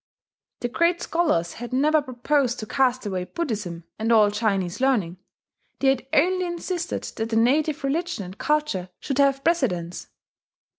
[0.61, 5.17] The great scholars had never proposed to cast away Buddhism and all Chinese learning;
[5.79, 10.07] they had only insisted that the native religion and culture should have precedence.